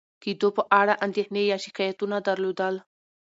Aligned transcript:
کېدو 0.23 0.47
په 0.57 0.63
اړه 0.81 0.93
اندېښنې 1.05 1.43
یا 1.51 1.57
شکایتونه 1.65 2.17
درلودل، 2.27 2.75